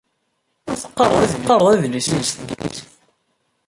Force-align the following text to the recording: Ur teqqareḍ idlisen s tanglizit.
Ur 1.17 1.25
teqqareḍ 1.31 1.81
idlisen 1.85 2.19
s 2.27 2.29
tanglizit. 2.31 2.89